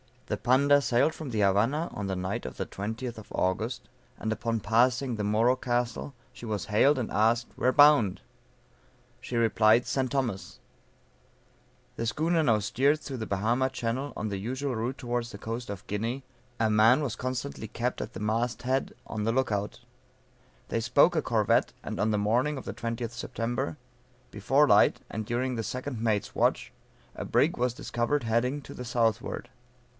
The 0.25 0.37
Panda 0.37 0.81
sailed 0.81 1.13
from 1.13 1.29
the 1.29 1.41
Havana 1.41 1.89
on 1.91 2.07
the 2.07 2.15
night 2.15 2.45
of 2.45 2.55
the 2.55 2.65
20th 2.65 3.17
of 3.17 3.31
August; 3.33 3.87
and 4.17 4.31
upon 4.31 4.61
passing 4.61 5.15
the 5.17 5.25
Moro 5.25 5.57
Castle, 5.57 6.15
she 6.33 6.45
was 6.45 6.67
hailed, 6.73 6.97
and 6.97 7.11
asked, 7.11 7.49
"where 7.57 7.73
bound?" 7.73 8.21
She 9.19 9.35
replied, 9.35 9.85
St. 9.85 10.09
Thomas. 10.09 10.59
The 11.97 12.05
schooner 12.07 12.41
now 12.43 12.59
steered 12.59 13.01
through 13.01 13.17
the 13.17 13.27
Bahama 13.27 13.69
channel, 13.69 14.13
on 14.15 14.29
the 14.29 14.37
usual 14.37 14.73
route 14.75 14.97
towards 14.97 15.31
the 15.31 15.37
coast 15.37 15.69
of 15.69 15.85
Guinea; 15.85 16.23
a 16.59 16.69
man 16.69 17.03
was 17.03 17.17
constantly 17.17 17.67
kept 17.67 17.99
at 18.01 18.13
the 18.13 18.19
mast 18.21 18.61
head, 18.61 18.93
on 19.05 19.25
the 19.25 19.33
lookout; 19.33 19.81
they 20.69 20.79
spoke 20.79 21.15
a 21.15 21.21
corvette, 21.21 21.73
and 21.83 21.99
on 21.99 22.09
the 22.09 22.17
morning 22.17 22.57
of 22.57 22.63
the 22.65 22.73
20th 22.73 23.11
Sept., 23.13 23.75
before 24.31 24.67
light, 24.67 25.01
and 25.11 25.25
during 25.25 25.55
the 25.55 25.61
second 25.63 26.01
mate's 26.01 26.33
watch, 26.33 26.71
a 27.15 27.25
brig 27.25 27.57
was 27.57 27.73
discovered 27.73 28.23
heading 28.23 28.61
to 28.61 28.73
the 28.73 28.85
southward. 28.85 29.49